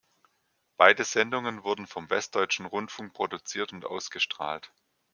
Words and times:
Beide 0.77 1.03
Sendungen 1.03 1.63
wurden 1.63 1.85
vom 1.85 2.09
Westdeutschen 2.09 2.65
Rundfunk 2.65 3.13
produziert 3.13 3.71
und 3.71 3.85
ausgestrahlt. 3.85 4.71